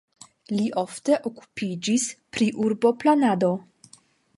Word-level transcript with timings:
Li 0.53 0.63
ofte 0.83 1.19
okupiĝis 1.31 2.09
pri 2.37 2.51
urboplanado. 2.67 3.55